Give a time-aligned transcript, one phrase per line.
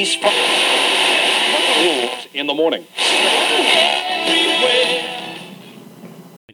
[0.00, 0.16] these
[1.76, 2.86] rules in the morning.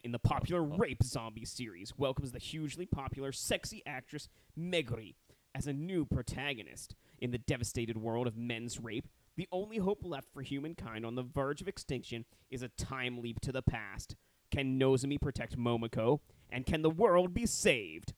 [0.03, 4.29] In the popular rape zombie series, welcomes the hugely popular sexy actress
[4.59, 5.15] Megri
[5.55, 6.97] as a new protagonist.
[7.21, 9.07] In the devastated world of men's rape,
[9.37, 13.39] the only hope left for humankind on the verge of extinction is a time leap
[13.43, 14.17] to the past.
[14.51, 16.19] Can Nozomi protect Momoko?
[16.51, 18.13] And can the world be saved?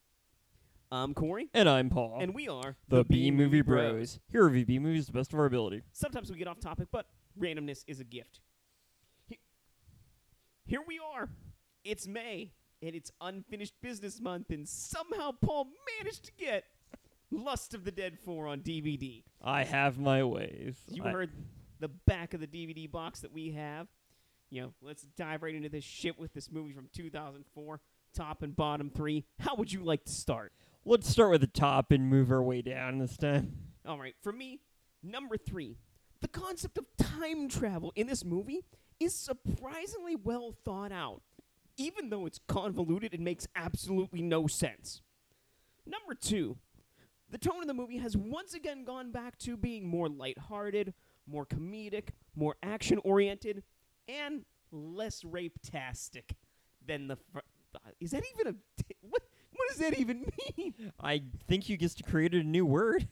[0.90, 2.18] I'm Corey, And I'm Paul.
[2.20, 4.20] and we are the B Movie Bros.
[4.30, 5.82] Here review B movies to the best of our ability.
[5.92, 7.06] Sometimes we get off topic, but
[7.38, 8.40] randomness is a gift.
[9.26, 9.38] He-
[10.64, 11.28] Here we are.
[11.84, 12.52] It's May,
[12.82, 15.68] and it's unfinished business month, and somehow Paul
[16.00, 16.64] managed to get
[17.30, 19.24] Lust of the Dead 4 on DVD.
[19.42, 20.76] I have my ways.
[20.88, 21.30] You I- heard
[21.80, 23.88] the back of the DVD box that we have.
[24.48, 27.82] You know, let's dive right into this shit with this movie from 2004,
[28.14, 29.26] top and bottom three.
[29.40, 30.54] How would you like to start?
[30.88, 33.52] Let's start with the top and move our way down this time.
[33.86, 34.60] All right, for me,
[35.02, 35.76] number three,
[36.22, 38.64] the concept of time travel in this movie
[38.98, 41.20] is surprisingly well thought out.
[41.76, 45.02] Even though it's convoluted, and makes absolutely no sense.
[45.84, 46.56] Number two,
[47.28, 50.94] the tone of the movie has once again gone back to being more lighthearted,
[51.26, 53.62] more comedic, more action oriented,
[54.08, 56.32] and less rape-tastic
[56.86, 57.16] than the.
[57.16, 57.40] Fr-
[58.00, 58.56] is that even a.
[59.02, 59.27] What, what
[59.68, 60.92] does that even mean?
[61.00, 63.08] I think you just created a new word.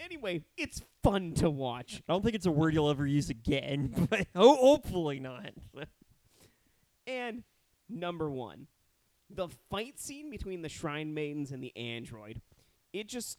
[0.00, 2.02] Anyway, it's fun to watch.
[2.08, 5.52] I don't think it's a word you'll ever use again, but ho- hopefully not.
[7.06, 7.44] And
[7.88, 8.66] number one,
[9.30, 12.40] the fight scene between the Shrine Maidens and the android.
[12.92, 13.38] It just,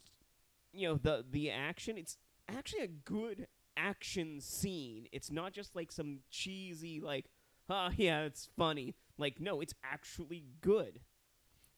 [0.72, 1.98] you know, the the action.
[1.98, 2.18] It's
[2.48, 5.08] actually a good action scene.
[5.12, 7.26] It's not just like some cheesy like,
[7.70, 8.96] ah, yeah, it's funny.
[9.18, 11.00] Like, no, it's actually good.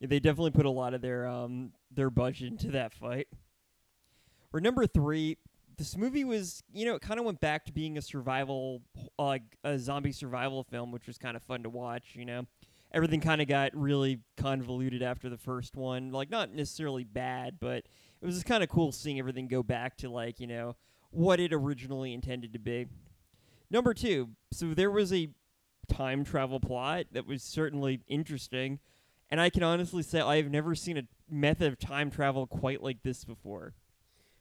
[0.01, 3.27] They definitely put a lot of their um their budget into that fight.
[4.53, 5.38] Or number three,
[5.77, 8.81] this movie was you know it kind of went back to being a survival
[9.19, 12.13] uh, like a zombie survival film, which was kind of fun to watch.
[12.13, 12.45] You know,
[12.94, 16.12] everything kind of got really convoluted after the first one.
[16.12, 19.97] Like not necessarily bad, but it was just kind of cool seeing everything go back
[19.97, 20.75] to like you know
[21.12, 22.88] what it originally intended to be.
[23.69, 25.29] Number two, so there was a
[25.88, 28.79] time travel plot that was certainly interesting.
[29.30, 33.03] And I can honestly say I've never seen a method of time travel quite like
[33.03, 33.74] this before.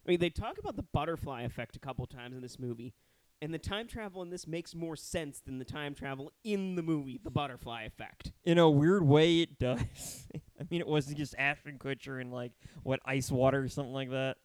[0.06, 2.92] I mean, they talk about the butterfly effect a couple times in this movie,
[3.40, 6.82] and the time travel in this makes more sense than the time travel in the
[6.82, 8.32] movie, the butterfly effect.
[8.44, 10.28] In a weird way, it does.
[10.60, 12.52] I mean, it wasn't just Ashton Kutcher and like
[12.82, 14.36] what ice water or something like that.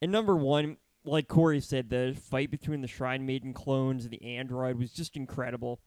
[0.00, 4.36] And number one, like Corey said, the fight between the Shrine Maiden clones and the
[4.36, 5.80] android was just incredible.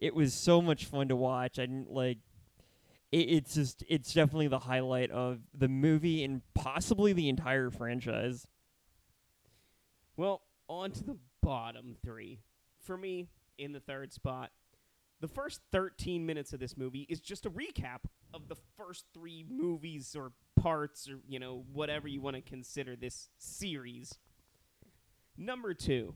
[0.00, 1.58] It was so much fun to watch.
[1.58, 2.18] I didn't like.
[3.10, 8.46] It, it's just it's definitely the highlight of the movie and possibly the entire franchise.
[10.16, 12.40] Well, on to the bottom three.
[12.80, 14.50] For me, in the third spot,
[15.20, 18.00] the first 13 minutes of this movie is just a recap
[18.32, 22.96] of the first three movies or parts or, you know, whatever you want to consider
[22.96, 24.18] this series.
[25.36, 26.14] Number two.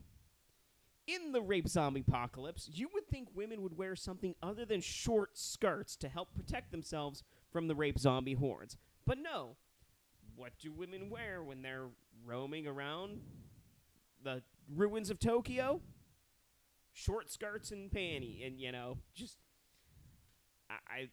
[1.05, 5.37] In the rape zombie apocalypse, you would think women would wear something other than short
[5.37, 8.77] skirts to help protect themselves from the rape zombie hordes.
[9.05, 9.57] But no.
[10.35, 11.89] What do women wear when they're
[12.25, 13.19] roaming around
[14.23, 14.43] the
[14.73, 15.81] ruins of Tokyo?
[16.93, 19.37] Short skirts and panty, and you know, just
[20.69, 21.09] I, I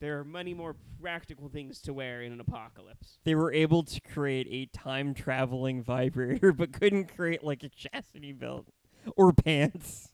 [0.00, 3.18] there are many more practical things to wear in an apocalypse.
[3.24, 8.32] they were able to create a time traveling vibrator, but couldn't create like a chastity
[8.32, 8.66] belt
[9.16, 10.10] or pants.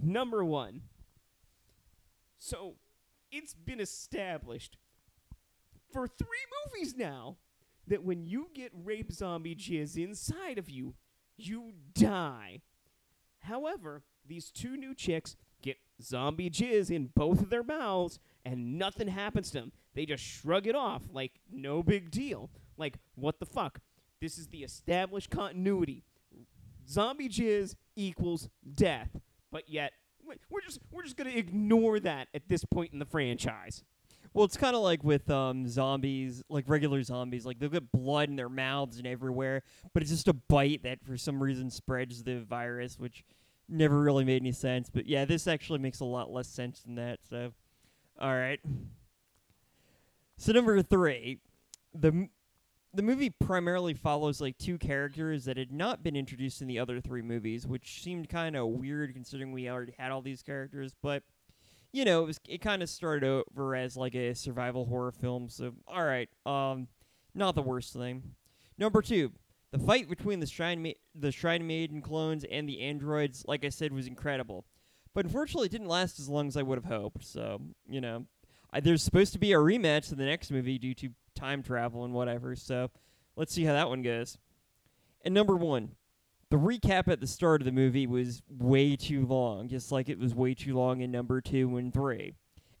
[0.00, 0.82] Number one.
[2.38, 2.76] So,
[3.30, 4.76] it's been established
[5.92, 6.28] for three
[6.72, 7.36] movies now
[7.86, 10.94] that when you get rape zombie jizz inside of you,
[11.36, 12.60] you die.
[13.40, 19.08] However, these two new chicks get zombie jizz in both of their mouths and nothing
[19.08, 19.72] happens to them.
[19.94, 22.50] They just shrug it off like no big deal.
[22.76, 23.80] Like, what the fuck?
[24.20, 26.04] This is the established continuity.
[26.88, 29.10] Zombie jizz equals death.
[29.50, 29.92] But yet,
[30.26, 33.82] we- we're just we're just gonna ignore that at this point in the franchise.
[34.34, 37.46] Well, it's kind of like with um, zombies, like regular zombies.
[37.46, 39.62] Like they'll get blood in their mouths and everywhere,
[39.94, 43.24] but it's just a bite that for some reason spreads the virus, which
[43.68, 44.90] never really made any sense.
[44.90, 47.20] But yeah, this actually makes a lot less sense than that.
[47.28, 47.52] So,
[48.20, 48.60] all right.
[50.36, 51.38] So number three,
[51.94, 52.28] the
[52.94, 57.00] the movie primarily follows like two characters that had not been introduced in the other
[57.00, 60.94] three movies, which seemed kind of weird considering we already had all these characters.
[61.02, 61.22] But
[61.92, 65.48] you know, it was it kind of started over as like a survival horror film.
[65.48, 66.88] So all right, um,
[67.34, 68.22] not the worst thing.
[68.78, 69.32] Number two,
[69.70, 73.68] the fight between the Shrine Ma- the Shrine Maiden clones and the androids, like I
[73.68, 74.64] said, was incredible.
[75.14, 77.24] But unfortunately, it didn't last as long as I would have hoped.
[77.24, 78.26] So, you know,
[78.72, 82.04] I, there's supposed to be a rematch in the next movie due to time travel
[82.04, 82.54] and whatever.
[82.56, 82.90] So,
[83.36, 84.38] let's see how that one goes.
[85.24, 85.92] And number one,
[86.50, 90.18] the recap at the start of the movie was way too long, just like it
[90.18, 92.34] was way too long in number two and three.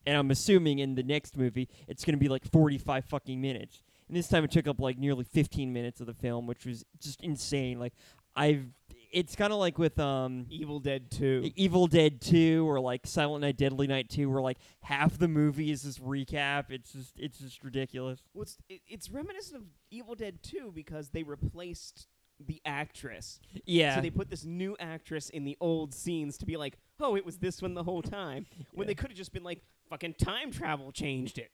[0.06, 3.82] And I'm assuming in the next movie, it's going to be like 45 fucking minutes.
[4.08, 6.84] And this time it took up like nearly 15 minutes of the film, which was
[6.98, 7.78] just insane.
[7.78, 7.92] Like,
[8.34, 8.66] I've.
[9.10, 11.52] It's kind of like with um Evil Dead 2.
[11.56, 15.70] Evil Dead 2 or like Silent Night Deadly Night 2 where like half the movie
[15.70, 16.70] is this recap.
[16.70, 18.20] It's just it's just ridiculous.
[18.34, 22.06] Well, it's, it, it's reminiscent of Evil Dead 2 because they replaced
[22.44, 23.40] the actress.
[23.64, 23.96] Yeah.
[23.96, 27.24] So they put this new actress in the old scenes to be like, oh, it
[27.26, 28.46] was this one the whole time.
[28.72, 29.60] When they could have just been like,
[29.90, 31.50] fucking time travel changed it.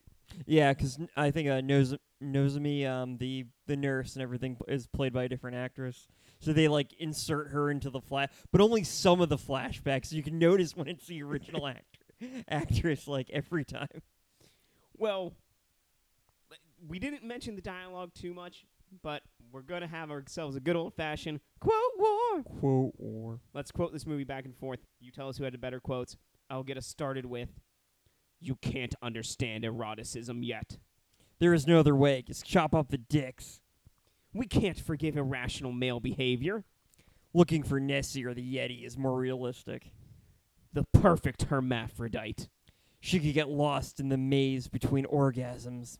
[0.46, 4.86] Yeah, because I think uh, Noz- Nozomi, um, the the nurse and everything, p- is
[4.86, 6.08] played by a different actress.
[6.44, 10.12] So they like insert her into the flash, but only some of the flashbacks.
[10.12, 11.82] You can notice when it's the original actor
[12.48, 14.02] actress, like every time.
[14.96, 15.32] Well,
[16.86, 18.66] we didn't mention the dialogue too much,
[19.02, 22.42] but we're going to have ourselves a good old fashioned quote war.
[22.42, 24.80] Quote or Let's quote this movie back and forth.
[25.00, 26.16] You tell us who had the better quotes.
[26.50, 27.48] I'll get us started with
[28.40, 30.76] You can't understand eroticism yet.
[31.38, 32.22] there is no other way.
[32.22, 33.60] Just chop off the dicks.
[34.34, 36.64] We can't forgive irrational male behavior.
[37.32, 39.92] Looking for Nessie or the Yeti is more realistic.
[40.72, 42.48] The perfect hermaphrodite.
[43.00, 45.98] She could get lost in the maze between orgasms.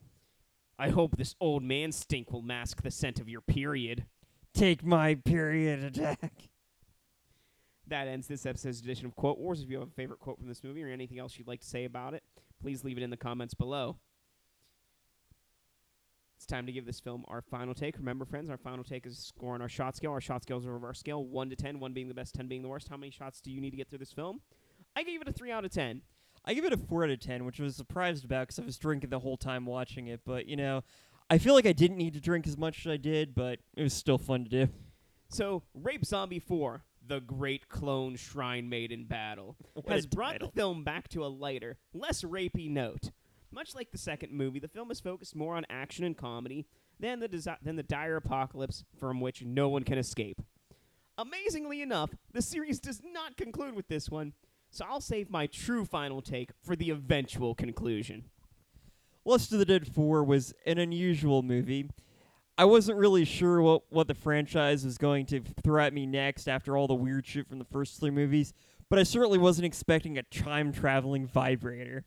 [0.77, 4.05] I hope this old man stink will mask the scent of your period.
[4.53, 6.49] Take my period attack.
[7.87, 9.61] That ends this episode's edition of Quote Wars.
[9.61, 11.67] If you have a favorite quote from this movie or anything else you'd like to
[11.67, 12.23] say about it,
[12.61, 13.97] please leave it in the comments below.
[16.45, 17.97] It's time to give this film our final take.
[17.97, 20.11] Remember, friends, our final take is a score on our shot scale.
[20.11, 22.45] Our shot scale is a reverse scale 1 to 10, 1 being the best, 10
[22.45, 22.87] being the worst.
[22.87, 24.41] How many shots do you need to get through this film?
[24.95, 26.03] I gave it a 3 out of 10.
[26.45, 28.63] I give it a 4 out of 10, which I was surprised about because I
[28.63, 30.21] was drinking the whole time watching it.
[30.23, 30.83] But, you know,
[31.31, 33.81] I feel like I didn't need to drink as much as I did, but it
[33.81, 34.71] was still fun to do.
[35.29, 40.51] So, Rape Zombie 4, The Great Clone Shrine Maiden Battle, What has brought title.
[40.53, 43.09] the film back to a lighter, less rapey note.
[43.55, 46.65] Much like the second movie, the film is focused more on action and comedy
[46.99, 50.41] than the, desi- than the dire apocalypse from which no one can escape.
[51.17, 54.33] Amazingly enough, the series does not conclude with this one,
[54.71, 58.25] so I'll save my true final take for the eventual conclusion.
[59.23, 61.89] Lust of the Dead 4 was an unusual movie.
[62.57, 66.49] I wasn't really sure what, what the franchise was going to throw at me next
[66.49, 68.51] after all the weird shit from the first three movies,
[68.89, 72.03] but I certainly wasn't expecting a time traveling vibrator.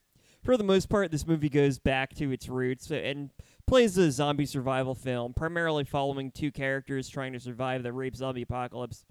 [0.49, 3.29] For the most part, this movie goes back to its roots and
[3.67, 8.41] plays a zombie survival film, primarily following two characters trying to survive the rape zombie
[8.41, 9.05] apocalypse.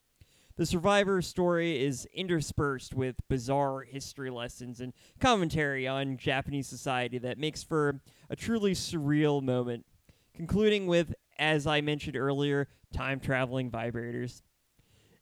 [0.55, 7.37] The survivor story is interspersed with bizarre history lessons and commentary on Japanese society that
[7.37, 8.01] makes for
[8.31, 9.85] a truly surreal moment,
[10.33, 14.41] concluding with, as I mentioned earlier, time traveling vibrators.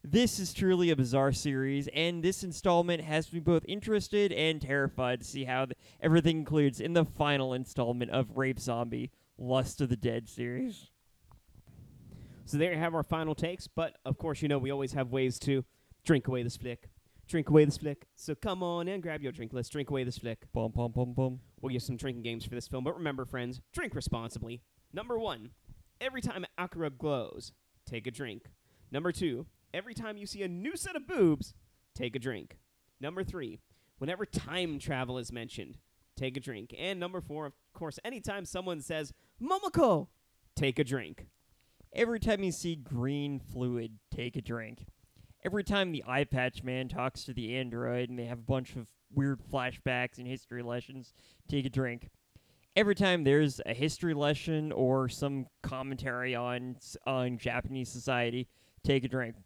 [0.08, 5.18] This is truly a bizarre series, and this installment has me both interested and terrified
[5.18, 9.88] to see how th- everything concludes in the final installment of Rape Zombie Lust of
[9.88, 10.92] the Dead series.
[12.44, 15.10] So there you have our final takes, but of course, you know we always have
[15.10, 15.64] ways to
[16.04, 16.88] drink away this flick.
[17.26, 18.06] Drink away this flick.
[18.14, 19.52] So come on and grab your drink.
[19.52, 20.46] Let's drink away this flick.
[20.52, 21.40] Bum, bum, bum, bum.
[21.60, 24.60] We'll give some drinking games for this film, but remember, friends, drink responsibly.
[24.92, 25.50] Number one,
[26.00, 27.50] every time Akira glows,
[27.84, 28.44] take a drink.
[28.92, 29.46] Number two,
[29.76, 31.52] every time you see a new set of boobs,
[31.94, 32.56] take a drink.
[32.98, 33.60] Number three,
[33.98, 35.76] whenever time travel is mentioned,
[36.16, 36.74] take a drink.
[36.78, 40.08] And number four, of course, anytime someone says, Momoko,
[40.56, 41.26] take a drink.
[41.92, 44.86] Every time you see green fluid, take a drink.
[45.44, 48.76] Every time the eye patch man talks to the android and they have a bunch
[48.76, 51.12] of weird flashbacks and history lessons,
[51.48, 52.08] take a drink.
[52.74, 58.48] Every time there's a history lesson or some commentary on on Japanese society,
[58.82, 59.36] take a drink.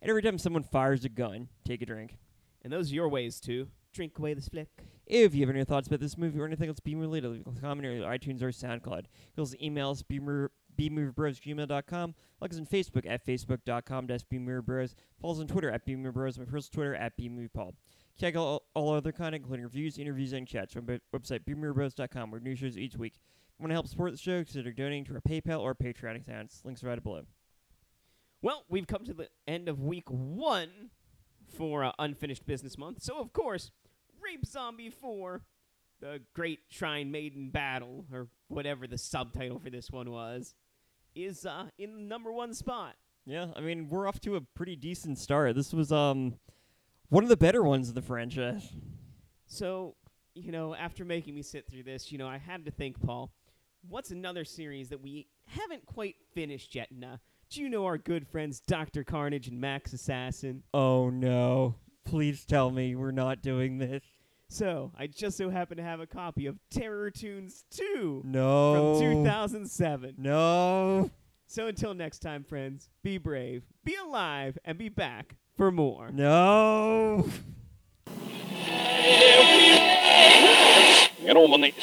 [0.00, 2.18] And every time someone fires a gun, take a drink.
[2.62, 4.68] And those are your ways to drink away this flick.
[5.06, 7.60] If you have any thoughts about this movie or anything else being related, leave a
[7.60, 9.04] comment on iTunes or SoundCloud.
[9.04, 12.14] You can also email us beamer, bmoviebros@gmail.com.
[12.40, 14.94] Like us on Facebook at facebook.com dash bmoviebros.
[15.20, 16.38] Follow us on Twitter at bmoviebros.
[16.38, 17.74] My personal Twitter at bmoviepaul.
[18.18, 22.30] Check out all, all other content, including reviews, interviews, and chats from our website bmoviebros.com,
[22.30, 23.14] where new shows each week.
[23.14, 26.16] If you want to help support the show, consider donating to our PayPal or Patreon
[26.16, 26.62] accounts.
[26.64, 27.22] Links are right below.
[28.42, 30.90] Well, we've come to the end of week one
[31.56, 33.02] for uh, Unfinished Business Month.
[33.02, 33.70] So, of course,
[34.22, 35.42] Rape Zombie 4,
[36.00, 40.54] the Great Shrine Maiden Battle, or whatever the subtitle for this one was,
[41.14, 42.94] is uh, in the number one spot.
[43.24, 45.56] Yeah, I mean we're off to a pretty decent start.
[45.56, 46.34] This was um
[47.08, 48.72] one of the better ones of the franchise.
[49.48, 49.96] So,
[50.34, 53.32] you know, after making me sit through this, you know, I had to think, Paul,
[53.88, 56.90] what's another series that we haven't quite finished yet?
[56.90, 57.16] And, uh,
[57.50, 59.04] do you know our good friends Dr.
[59.04, 60.62] Carnage and Max Assassin?
[60.74, 61.76] Oh no.
[62.04, 64.02] Please tell me we're not doing this.
[64.48, 68.94] So, I just so happen to have a copy of Terror Toons 2 No.
[68.94, 70.14] from 2007.
[70.18, 71.10] No.
[71.48, 76.10] So, until next time, friends, be brave, be alive, and be back for more.
[76.12, 77.28] No.
[81.24, 81.74] Get on my knees.